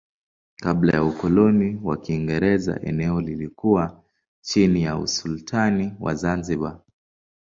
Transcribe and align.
Kabla 0.63 0.91
ya 0.93 1.03
ukoloni 1.03 1.79
wa 1.83 1.97
Kiingereza 1.97 2.79
eneo 2.83 3.21
lilikuwa 3.21 4.03
chini 4.41 4.83
ya 4.83 4.97
usultani 4.97 5.93
wa 5.99 6.15
Zanzibar. 6.15 6.79